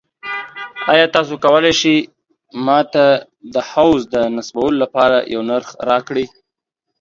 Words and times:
ایا 0.93 1.05
تاسو 1.15 1.33
کولی 1.43 1.73
شئ 1.79 1.97
ما 2.65 2.79
ته 2.93 3.05
د 3.53 3.55
حوض 3.69 4.01
د 4.13 4.15
نصبولو 4.35 4.77
لپاره 4.83 5.17
یو 5.33 5.41
نرخ 5.49 5.67
راکړئ؟ 5.89 6.25